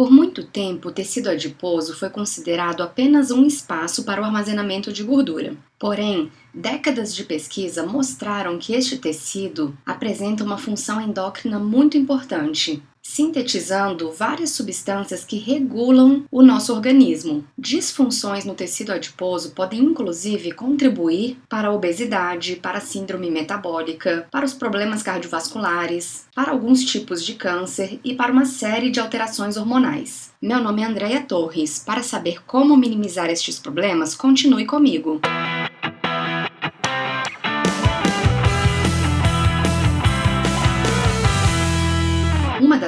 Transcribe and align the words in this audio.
Por 0.00 0.10
muito 0.10 0.42
tempo, 0.42 0.88
o 0.88 0.90
tecido 0.90 1.28
adiposo 1.28 1.94
foi 1.94 2.08
considerado 2.08 2.82
apenas 2.82 3.30
um 3.30 3.44
espaço 3.44 4.02
para 4.02 4.22
o 4.22 4.24
armazenamento 4.24 4.90
de 4.90 5.02
gordura. 5.02 5.54
Porém, 5.78 6.32
décadas 6.54 7.14
de 7.14 7.22
pesquisa 7.22 7.84
mostraram 7.84 8.58
que 8.58 8.72
este 8.72 8.96
tecido 8.96 9.76
apresenta 9.84 10.42
uma 10.42 10.56
função 10.56 11.02
endócrina 11.02 11.58
muito 11.58 11.98
importante, 11.98 12.82
sintetizando 13.10 14.12
várias 14.12 14.50
substâncias 14.50 15.24
que 15.24 15.36
regulam 15.36 16.24
o 16.30 16.42
nosso 16.42 16.72
organismo. 16.72 17.44
Disfunções 17.58 18.44
no 18.44 18.54
tecido 18.54 18.92
adiposo 18.92 19.50
podem 19.50 19.80
inclusive 19.80 20.52
contribuir 20.52 21.36
para 21.48 21.68
a 21.68 21.72
obesidade, 21.72 22.56
para 22.56 22.78
a 22.78 22.80
síndrome 22.80 23.28
metabólica, 23.30 24.28
para 24.30 24.44
os 24.44 24.54
problemas 24.54 25.02
cardiovasculares, 25.02 26.26
para 26.34 26.52
alguns 26.52 26.84
tipos 26.84 27.24
de 27.24 27.34
câncer 27.34 27.98
e 28.04 28.14
para 28.14 28.32
uma 28.32 28.44
série 28.44 28.90
de 28.90 29.00
alterações 29.00 29.56
hormonais. 29.56 30.30
Meu 30.40 30.60
nome 30.60 30.80
é 30.82 30.86
Andréia 30.86 31.20
Torres. 31.20 31.80
Para 31.84 32.02
saber 32.02 32.42
como 32.46 32.76
minimizar 32.76 33.28
estes 33.28 33.58
problemas, 33.58 34.14
continue 34.14 34.64
comigo. 34.64 35.20
Uma 35.26 35.59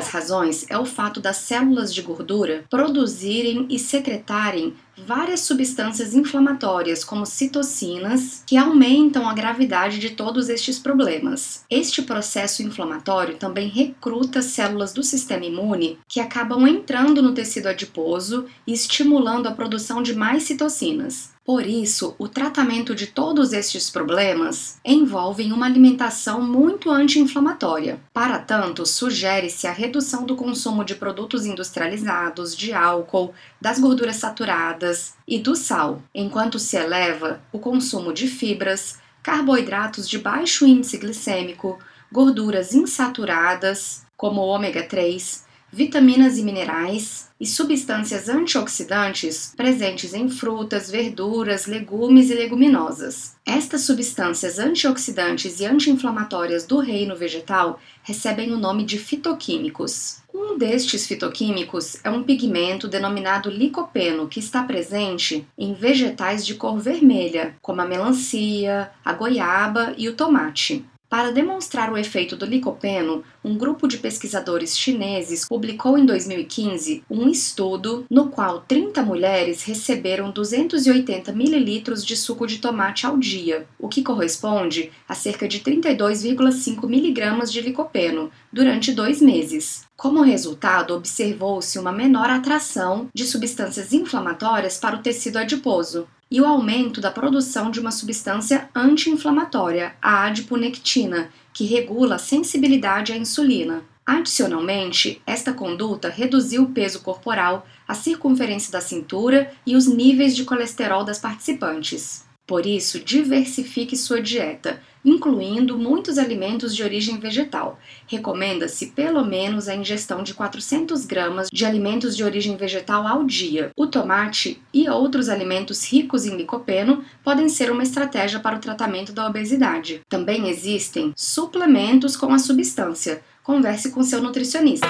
das 0.02 0.08
razões 0.08 0.66
é 0.68 0.76
o 0.76 0.84
fato 0.84 1.20
das 1.20 1.36
células 1.36 1.94
de 1.94 2.02
gordura 2.02 2.64
produzirem 2.68 3.68
e 3.70 3.78
secretarem 3.78 4.74
várias 4.96 5.40
substâncias 5.40 6.14
inflamatórias, 6.14 7.04
como 7.04 7.26
citocinas, 7.26 8.42
que 8.46 8.56
aumentam 8.56 9.28
a 9.28 9.34
gravidade 9.34 9.98
de 9.98 10.10
todos 10.10 10.48
estes 10.48 10.78
problemas. 10.78 11.64
Este 11.70 12.02
processo 12.02 12.62
inflamatório 12.62 13.36
também 13.36 13.68
recruta 13.68 14.42
células 14.42 14.92
do 14.92 15.02
sistema 15.02 15.44
imune 15.44 15.98
que 16.08 16.20
acabam 16.20 16.66
entrando 16.66 17.22
no 17.22 17.32
tecido 17.32 17.68
adiposo 17.68 18.46
e 18.66 18.72
estimulando 18.72 19.46
a 19.46 19.52
produção 19.52 20.02
de 20.02 20.14
mais 20.14 20.44
citocinas. 20.44 21.32
Por 21.44 21.66
isso, 21.66 22.14
o 22.20 22.28
tratamento 22.28 22.94
de 22.94 23.08
todos 23.08 23.52
estes 23.52 23.90
problemas 23.90 24.78
envolve 24.84 25.42
uma 25.52 25.66
alimentação 25.66 26.40
muito 26.40 26.88
anti-inflamatória. 26.88 27.98
Para 28.12 28.38
tanto, 28.38 28.86
sugere-se 28.86 29.66
a 29.66 29.72
redução 29.72 30.24
do 30.24 30.36
consumo 30.36 30.84
de 30.84 30.94
produtos 30.94 31.44
industrializados, 31.44 32.56
de 32.56 32.72
álcool, 32.72 33.34
das 33.60 33.80
gorduras 33.80 34.16
saturadas 34.16 34.81
e 35.26 35.38
do 35.38 35.54
sal, 35.54 36.02
enquanto 36.14 36.58
se 36.58 36.76
eleva 36.76 37.40
o 37.52 37.58
consumo 37.58 38.12
de 38.12 38.26
fibras, 38.26 38.98
carboidratos 39.22 40.08
de 40.08 40.18
baixo 40.18 40.66
índice 40.66 40.98
glicêmico, 40.98 41.78
gorduras 42.10 42.74
insaturadas, 42.74 44.04
como 44.16 44.40
o 44.40 44.46
ômega 44.46 44.82
3, 44.82 45.44
vitaminas 45.72 46.36
e 46.36 46.42
minerais 46.42 47.30
e 47.40 47.46
substâncias 47.46 48.28
antioxidantes 48.28 49.54
presentes 49.56 50.12
em 50.12 50.28
frutas, 50.28 50.90
verduras, 50.90 51.66
legumes 51.66 52.28
e 52.28 52.34
leguminosas. 52.34 53.34
Estas 53.44 53.80
substâncias 53.80 54.58
antioxidantes 54.58 55.58
e 55.60 55.64
anti-inflamatórias 55.64 56.66
do 56.66 56.78
reino 56.78 57.16
vegetal 57.16 57.80
recebem 58.02 58.52
o 58.52 58.58
nome 58.58 58.84
de 58.84 58.98
fitoquímicos. 58.98 60.18
Um 60.32 60.58
destes 60.58 61.06
fitoquímicos 61.06 61.96
é 62.04 62.10
um 62.10 62.22
pigmento 62.22 62.86
denominado 62.86 63.50
licopeno, 63.50 64.28
que 64.28 64.40
está 64.40 64.62
presente 64.62 65.46
em 65.56 65.72
vegetais 65.72 66.44
de 66.44 66.54
cor 66.54 66.78
vermelha, 66.78 67.56
como 67.62 67.80
a 67.80 67.86
melancia, 67.86 68.90
a 69.04 69.12
goiaba 69.14 69.94
e 69.96 70.08
o 70.08 70.14
tomate. 70.14 70.84
Para 71.12 71.30
demonstrar 71.30 71.92
o 71.92 71.98
efeito 71.98 72.34
do 72.36 72.46
licopeno, 72.46 73.22
um 73.44 73.54
grupo 73.54 73.86
de 73.86 73.98
pesquisadores 73.98 74.78
chineses 74.78 75.46
publicou 75.46 75.98
em 75.98 76.06
2015 76.06 77.04
um 77.10 77.28
estudo 77.28 78.06
no 78.08 78.30
qual 78.30 78.62
30 78.62 79.02
mulheres 79.02 79.62
receberam 79.62 80.30
280 80.30 81.30
ml 81.32 81.82
de 82.02 82.16
suco 82.16 82.46
de 82.46 82.56
tomate 82.56 83.04
ao 83.04 83.18
dia, 83.18 83.66
o 83.78 83.90
que 83.90 84.02
corresponde 84.02 84.90
a 85.06 85.14
cerca 85.14 85.46
de 85.46 85.60
32,5 85.60 86.84
mg 86.84 87.50
de 87.50 87.60
licopeno, 87.60 88.30
durante 88.50 88.90
dois 88.90 89.20
meses. 89.20 89.84
Como 89.94 90.22
resultado, 90.22 90.94
observou-se 90.94 91.78
uma 91.78 91.92
menor 91.92 92.30
atração 92.30 93.10
de 93.14 93.26
substâncias 93.26 93.92
inflamatórias 93.92 94.78
para 94.78 94.96
o 94.96 95.02
tecido 95.02 95.36
adiposo, 95.36 96.08
e 96.32 96.40
o 96.40 96.46
aumento 96.46 96.98
da 96.98 97.10
produção 97.10 97.70
de 97.70 97.78
uma 97.78 97.90
substância 97.90 98.66
anti-inflamatória, 98.74 99.94
a 100.00 100.24
adiponectina, 100.24 101.28
que 101.52 101.66
regula 101.66 102.14
a 102.14 102.18
sensibilidade 102.18 103.12
à 103.12 103.16
insulina. 103.18 103.82
Adicionalmente, 104.06 105.20
esta 105.26 105.52
conduta 105.52 106.08
reduziu 106.08 106.62
o 106.62 106.70
peso 106.70 107.02
corporal, 107.02 107.66
a 107.86 107.92
circunferência 107.92 108.72
da 108.72 108.80
cintura 108.80 109.52
e 109.66 109.76
os 109.76 109.86
níveis 109.86 110.34
de 110.34 110.44
colesterol 110.44 111.04
das 111.04 111.18
participantes. 111.18 112.24
Por 112.46 112.66
isso, 112.66 112.98
diversifique 112.98 113.96
sua 113.96 114.20
dieta, 114.20 114.80
incluindo 115.04 115.78
muitos 115.78 116.18
alimentos 116.18 116.74
de 116.74 116.82
origem 116.82 117.18
vegetal. 117.18 117.78
Recomenda-se 118.06 118.86
pelo 118.88 119.24
menos 119.24 119.68
a 119.68 119.74
ingestão 119.74 120.22
de 120.22 120.34
400 120.34 121.06
gramas 121.06 121.48
de 121.52 121.64
alimentos 121.64 122.16
de 122.16 122.24
origem 122.24 122.56
vegetal 122.56 123.06
ao 123.06 123.24
dia. 123.24 123.70
O 123.76 123.86
tomate 123.86 124.60
e 124.72 124.88
outros 124.88 125.28
alimentos 125.28 125.90
ricos 125.90 126.26
em 126.26 126.36
licopeno 126.36 127.04
podem 127.22 127.48
ser 127.48 127.70
uma 127.70 127.82
estratégia 127.82 128.40
para 128.40 128.56
o 128.56 128.60
tratamento 128.60 129.12
da 129.12 129.26
obesidade. 129.26 130.00
Também 130.08 130.48
existem 130.48 131.12
suplementos 131.16 132.16
com 132.16 132.32
a 132.32 132.38
substância. 132.38 133.22
Converse 133.42 133.90
com 133.90 134.02
seu 134.02 134.22
nutricionista. 134.22 134.86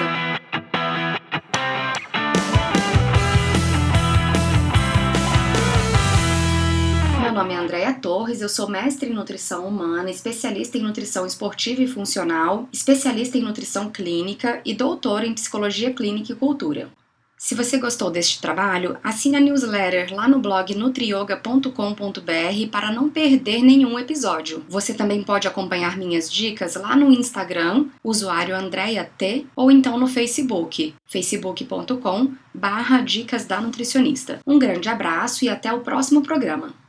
Nome 7.43 7.55
é 7.55 7.57
Andréia 7.57 7.93
Torres, 7.93 8.39
eu 8.39 8.47
sou 8.47 8.69
mestre 8.69 9.09
em 9.09 9.13
nutrição 9.13 9.67
humana, 9.67 10.09
especialista 10.09 10.77
em 10.77 10.81
nutrição 10.81 11.25
esportiva 11.25 11.81
e 11.81 11.87
funcional, 11.87 12.69
especialista 12.71 13.37
em 13.37 13.41
nutrição 13.41 13.89
clínica 13.89 14.61
e 14.63 14.73
doutora 14.73 15.25
em 15.25 15.33
psicologia 15.33 15.93
clínica 15.93 16.31
e 16.31 16.35
cultura. 16.35 16.89
Se 17.37 17.53
você 17.53 17.77
gostou 17.77 18.09
deste 18.09 18.39
trabalho, 18.39 18.95
assine 19.03 19.35
a 19.35 19.39
newsletter 19.41 20.15
lá 20.15 20.25
no 20.25 20.39
blog 20.39 20.73
nutrioga.com.br 20.73 22.69
para 22.71 22.93
não 22.93 23.09
perder 23.09 23.61
nenhum 23.61 23.99
episódio. 23.99 24.63
Você 24.69 24.93
também 24.93 25.21
pode 25.21 25.45
acompanhar 25.45 25.97
minhas 25.97 26.31
dicas 26.31 26.75
lá 26.75 26.95
no 26.95 27.11
Instagram, 27.11 27.87
usuário 28.01 28.55
Andrea 28.55 29.03
T, 29.17 29.45
ou 29.53 29.69
então 29.69 29.97
no 29.97 30.07
Facebook, 30.07 30.95
facebook.com 31.05 32.31
barra 32.53 33.01
dicas 33.01 33.43
da 33.43 33.59
nutricionista. 33.59 34.39
Um 34.47 34.57
grande 34.57 34.87
abraço 34.87 35.43
e 35.43 35.49
até 35.49 35.73
o 35.73 35.81
próximo 35.81 36.21
programa. 36.23 36.82